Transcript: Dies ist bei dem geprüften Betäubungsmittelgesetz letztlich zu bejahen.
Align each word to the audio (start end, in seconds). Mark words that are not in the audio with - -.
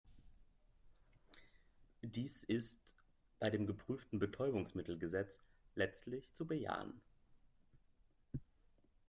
Dies 2.01 2.41
ist 2.41 2.95
bei 3.39 3.51
dem 3.51 3.67
geprüften 3.67 4.17
Betäubungsmittelgesetz 4.17 5.39
letztlich 5.75 6.33
zu 6.33 6.47
bejahen. 6.47 6.99